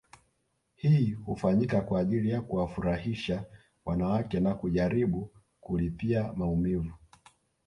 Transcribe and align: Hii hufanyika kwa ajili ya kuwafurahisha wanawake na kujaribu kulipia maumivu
Hii 0.75 1.11
hufanyika 1.13 1.81
kwa 1.81 1.99
ajili 1.99 2.29
ya 2.29 2.41
kuwafurahisha 2.41 3.45
wanawake 3.85 4.39
na 4.39 4.55
kujaribu 4.55 5.31
kulipia 5.59 6.33
maumivu 6.33 6.91